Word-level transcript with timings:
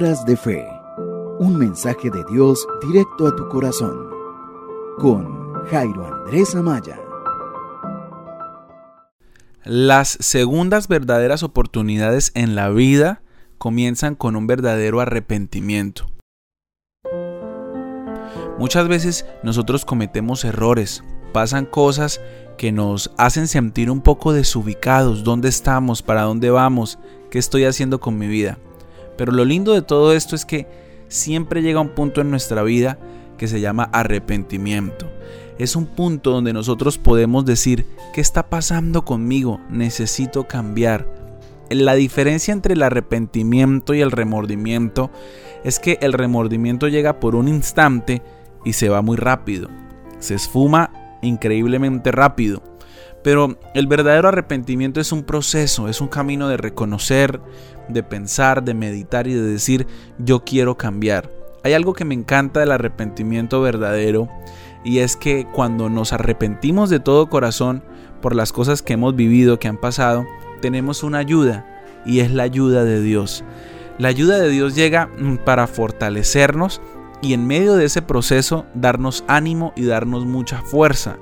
De 0.00 0.38
Fe. 0.38 0.66
Un 1.38 1.58
mensaje 1.58 2.08
de 2.08 2.24
Dios 2.32 2.66
directo 2.80 3.26
a 3.26 3.36
tu 3.36 3.46
corazón. 3.50 4.08
Con 4.98 5.52
Jairo 5.66 6.06
Andrés 6.06 6.54
Amaya. 6.54 6.98
Las 9.64 10.16
segundas 10.20 10.88
verdaderas 10.88 11.42
oportunidades 11.42 12.32
en 12.34 12.54
la 12.54 12.70
vida 12.70 13.20
comienzan 13.58 14.14
con 14.14 14.34
un 14.34 14.46
verdadero 14.46 14.98
arrepentimiento. 15.00 16.06
Muchas 18.58 18.88
veces 18.88 19.26
nosotros 19.42 19.84
cometemos 19.84 20.46
errores, 20.46 21.04
pasan 21.34 21.66
cosas 21.66 22.18
que 22.56 22.72
nos 22.72 23.12
hacen 23.18 23.46
sentir 23.46 23.90
un 23.90 24.00
poco 24.00 24.32
desubicados, 24.32 25.22
dónde 25.22 25.50
estamos, 25.50 26.00
para 26.00 26.22
dónde 26.22 26.48
vamos, 26.48 26.98
qué 27.30 27.38
estoy 27.38 27.66
haciendo 27.66 28.00
con 28.00 28.16
mi 28.16 28.26
vida. 28.26 28.58
Pero 29.16 29.32
lo 29.32 29.44
lindo 29.44 29.72
de 29.72 29.82
todo 29.82 30.12
esto 30.12 30.34
es 30.36 30.44
que 30.44 30.66
siempre 31.08 31.62
llega 31.62 31.80
un 31.80 31.90
punto 31.90 32.20
en 32.20 32.30
nuestra 32.30 32.62
vida 32.62 32.98
que 33.36 33.48
se 33.48 33.60
llama 33.60 33.90
arrepentimiento. 33.92 35.10
Es 35.58 35.76
un 35.76 35.86
punto 35.86 36.30
donde 36.30 36.52
nosotros 36.52 36.98
podemos 36.98 37.44
decir, 37.44 37.86
¿qué 38.12 38.20
está 38.20 38.48
pasando 38.48 39.04
conmigo? 39.04 39.60
Necesito 39.70 40.44
cambiar. 40.44 41.06
La 41.70 41.94
diferencia 41.94 42.52
entre 42.52 42.74
el 42.74 42.82
arrepentimiento 42.82 43.94
y 43.94 44.00
el 44.00 44.10
remordimiento 44.10 45.10
es 45.64 45.78
que 45.78 45.98
el 46.02 46.12
remordimiento 46.12 46.88
llega 46.88 47.20
por 47.20 47.34
un 47.34 47.48
instante 47.48 48.22
y 48.64 48.72
se 48.74 48.88
va 48.88 49.02
muy 49.02 49.16
rápido. 49.16 49.68
Se 50.18 50.34
esfuma 50.34 51.18
increíblemente 51.22 52.12
rápido. 52.12 52.62
Pero 53.22 53.56
el 53.74 53.86
verdadero 53.86 54.28
arrepentimiento 54.28 55.00
es 55.00 55.12
un 55.12 55.22
proceso, 55.22 55.88
es 55.88 56.00
un 56.00 56.08
camino 56.08 56.48
de 56.48 56.56
reconocer, 56.56 57.40
de 57.88 58.02
pensar, 58.02 58.64
de 58.64 58.74
meditar 58.74 59.26
y 59.26 59.34
de 59.34 59.42
decir 59.42 59.86
yo 60.18 60.44
quiero 60.44 60.76
cambiar. 60.76 61.30
Hay 61.64 61.74
algo 61.74 61.92
que 61.92 62.04
me 62.04 62.14
encanta 62.14 62.60
del 62.60 62.72
arrepentimiento 62.72 63.60
verdadero 63.60 64.28
y 64.84 64.98
es 64.98 65.16
que 65.16 65.46
cuando 65.52 65.88
nos 65.88 66.12
arrepentimos 66.12 66.90
de 66.90 66.98
todo 66.98 67.28
corazón 67.28 67.84
por 68.20 68.34
las 68.34 68.52
cosas 68.52 68.82
que 68.82 68.94
hemos 68.94 69.14
vivido, 69.14 69.58
que 69.58 69.68
han 69.68 69.78
pasado, 69.78 70.26
tenemos 70.60 71.02
una 71.02 71.18
ayuda 71.18 71.66
y 72.04 72.20
es 72.20 72.32
la 72.32 72.42
ayuda 72.42 72.84
de 72.84 73.00
Dios. 73.00 73.44
La 73.98 74.08
ayuda 74.08 74.38
de 74.38 74.48
Dios 74.48 74.74
llega 74.74 75.06
mm, 75.06 75.38
para 75.38 75.66
fortalecernos 75.66 76.80
y 77.20 77.34
en 77.34 77.46
medio 77.46 77.74
de 77.74 77.84
ese 77.84 78.02
proceso 78.02 78.66
darnos 78.74 79.22
ánimo 79.28 79.72
y 79.76 79.84
darnos 79.84 80.24
mucha 80.24 80.62
fuerza. 80.62 81.18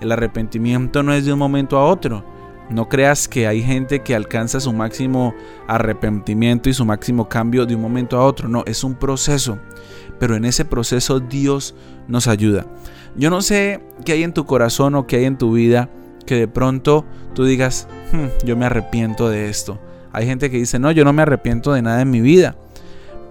El 0.00 0.12
arrepentimiento 0.12 1.02
no 1.02 1.12
es 1.12 1.24
de 1.24 1.32
un 1.32 1.38
momento 1.38 1.78
a 1.78 1.86
otro. 1.86 2.24
No 2.70 2.88
creas 2.88 3.26
que 3.26 3.46
hay 3.46 3.62
gente 3.62 4.00
que 4.02 4.14
alcanza 4.14 4.60
su 4.60 4.72
máximo 4.72 5.34
arrepentimiento 5.66 6.68
y 6.70 6.74
su 6.74 6.84
máximo 6.84 7.28
cambio 7.28 7.66
de 7.66 7.74
un 7.74 7.82
momento 7.82 8.16
a 8.16 8.24
otro. 8.24 8.48
No, 8.48 8.62
es 8.66 8.84
un 8.84 8.94
proceso. 8.94 9.58
Pero 10.18 10.36
en 10.36 10.44
ese 10.44 10.64
proceso 10.64 11.18
Dios 11.18 11.74
nos 12.06 12.28
ayuda. 12.28 12.66
Yo 13.16 13.28
no 13.28 13.42
sé 13.42 13.80
qué 14.04 14.12
hay 14.12 14.22
en 14.22 14.32
tu 14.32 14.46
corazón 14.46 14.94
o 14.94 15.06
qué 15.06 15.16
hay 15.16 15.24
en 15.24 15.36
tu 15.36 15.52
vida 15.52 15.90
que 16.26 16.36
de 16.36 16.48
pronto 16.48 17.04
tú 17.34 17.44
digas, 17.44 17.88
hmm, 18.12 18.46
yo 18.46 18.56
me 18.56 18.66
arrepiento 18.66 19.28
de 19.28 19.48
esto. 19.48 19.80
Hay 20.12 20.26
gente 20.26 20.50
que 20.50 20.58
dice, 20.58 20.78
no, 20.78 20.92
yo 20.92 21.04
no 21.04 21.12
me 21.12 21.22
arrepiento 21.22 21.72
de 21.72 21.82
nada 21.82 22.02
en 22.02 22.10
mi 22.10 22.20
vida. 22.20 22.56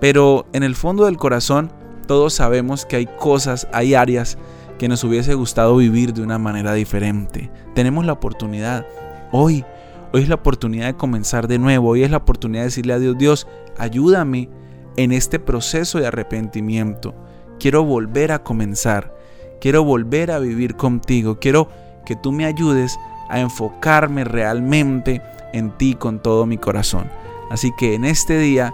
Pero 0.01 0.47
en 0.53 0.63
el 0.63 0.75
fondo 0.75 1.05
del 1.05 1.17
corazón 1.17 1.71
todos 2.09 2.33
sabemos 2.33 2.87
que 2.87 2.95
hay 2.95 3.05
cosas, 3.05 3.67
hay 3.71 3.93
áreas 3.93 4.39
que 4.79 4.87
nos 4.87 5.03
hubiese 5.03 5.35
gustado 5.35 5.77
vivir 5.77 6.11
de 6.11 6.23
una 6.23 6.39
manera 6.39 6.73
diferente. 6.73 7.51
Tenemos 7.75 8.03
la 8.03 8.13
oportunidad. 8.13 8.83
Hoy, 9.31 9.63
hoy 10.11 10.23
es 10.23 10.27
la 10.27 10.33
oportunidad 10.33 10.87
de 10.87 10.95
comenzar 10.95 11.47
de 11.47 11.59
nuevo. 11.59 11.89
Hoy 11.89 12.01
es 12.01 12.09
la 12.09 12.17
oportunidad 12.17 12.61
de 12.61 12.69
decirle 12.69 12.93
a 12.93 12.99
Dios, 12.99 13.15
Dios, 13.15 13.47
ayúdame 13.77 14.49
en 14.97 15.11
este 15.11 15.37
proceso 15.37 15.99
de 15.99 16.07
arrepentimiento. 16.07 17.13
Quiero 17.59 17.83
volver 17.83 18.31
a 18.31 18.41
comenzar. 18.41 19.15
Quiero 19.61 19.83
volver 19.83 20.31
a 20.31 20.39
vivir 20.39 20.77
contigo. 20.77 21.37
Quiero 21.39 21.69
que 22.07 22.15
tú 22.15 22.31
me 22.31 22.45
ayudes 22.45 22.97
a 23.29 23.39
enfocarme 23.39 24.23
realmente 24.23 25.21
en 25.53 25.77
ti 25.77 25.93
con 25.93 26.23
todo 26.23 26.47
mi 26.47 26.57
corazón. 26.57 27.07
Así 27.51 27.71
que 27.77 27.93
en 27.93 28.03
este 28.03 28.39
día 28.39 28.73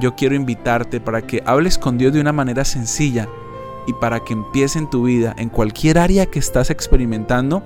yo 0.00 0.14
quiero 0.14 0.34
invitarte 0.34 1.00
para 1.00 1.22
que 1.22 1.42
hables 1.46 1.78
con 1.78 1.98
Dios 1.98 2.12
de 2.12 2.20
una 2.20 2.32
manera 2.32 2.64
sencilla 2.64 3.28
y 3.86 3.92
para 3.94 4.20
que 4.20 4.32
empiece 4.32 4.78
en 4.78 4.88
tu 4.90 5.04
vida, 5.04 5.34
en 5.38 5.48
cualquier 5.48 5.98
área 5.98 6.26
que 6.26 6.38
estás 6.38 6.70
experimentando, 6.70 7.62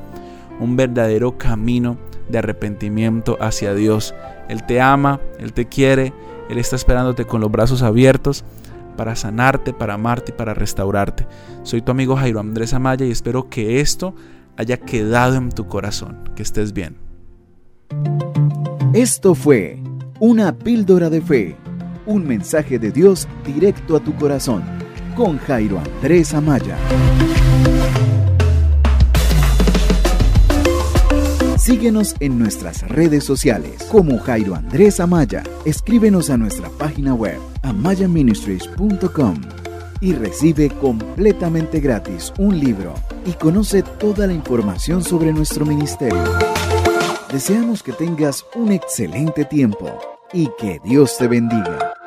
un 0.60 0.76
verdadero 0.76 1.38
camino 1.38 1.96
de 2.28 2.38
arrepentimiento 2.38 3.36
hacia 3.40 3.74
Dios. 3.74 4.14
Él 4.48 4.64
te 4.64 4.80
ama, 4.80 5.20
Él 5.38 5.52
te 5.52 5.66
quiere, 5.66 6.12
Él 6.50 6.58
está 6.58 6.76
esperándote 6.76 7.24
con 7.24 7.40
los 7.40 7.50
brazos 7.50 7.82
abiertos 7.82 8.44
para 8.96 9.14
sanarte, 9.14 9.72
para 9.72 9.94
amarte 9.94 10.32
y 10.32 10.34
para 10.34 10.54
restaurarte. 10.54 11.26
Soy 11.62 11.82
tu 11.82 11.92
amigo 11.92 12.16
Jairo 12.16 12.40
Andrés 12.40 12.74
Amaya 12.74 13.06
y 13.06 13.12
espero 13.12 13.48
que 13.48 13.80
esto 13.80 14.14
haya 14.56 14.76
quedado 14.76 15.36
en 15.36 15.50
tu 15.50 15.68
corazón. 15.68 16.28
Que 16.34 16.42
estés 16.42 16.72
bien. 16.72 16.96
Esto 18.92 19.34
fue 19.34 19.80
una 20.18 20.58
píldora 20.58 21.10
de 21.10 21.20
fe, 21.20 21.56
un 22.08 22.26
mensaje 22.26 22.78
de 22.78 22.90
Dios 22.90 23.28
directo 23.44 23.94
a 23.94 24.00
tu 24.00 24.14
corazón 24.16 24.64
con 25.14 25.38
Jairo 25.38 25.78
Andrés 25.78 26.32
Amaya. 26.32 26.76
Síguenos 31.58 32.14
en 32.20 32.38
nuestras 32.38 32.88
redes 32.88 33.24
sociales 33.24 33.86
como 33.90 34.18
Jairo 34.20 34.54
Andrés 34.54 35.00
Amaya. 35.00 35.42
Escríbenos 35.66 36.30
a 36.30 36.38
nuestra 36.38 36.70
página 36.70 37.12
web 37.12 37.38
amayaministries.com 37.62 39.42
y 40.00 40.14
recibe 40.14 40.70
completamente 40.70 41.80
gratis 41.80 42.32
un 42.38 42.58
libro 42.58 42.94
y 43.26 43.32
conoce 43.32 43.82
toda 43.82 44.26
la 44.26 44.32
información 44.32 45.04
sobre 45.04 45.32
nuestro 45.32 45.66
ministerio. 45.66 46.24
Deseamos 47.30 47.82
que 47.82 47.92
tengas 47.92 48.46
un 48.54 48.72
excelente 48.72 49.44
tiempo 49.44 49.90
y 50.32 50.48
que 50.58 50.80
Dios 50.84 51.18
te 51.18 51.28
bendiga. 51.28 51.97